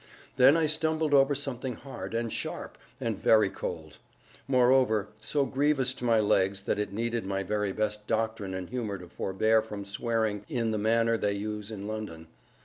[0.35, 3.99] Then I stumbled over something hard, and sharp, and very cold;
[4.47, 8.97] moreover, so grievous to my legs that it needed my very best doctrine and humor
[8.97, 12.25] to forbear from swearing in the manner they use in London.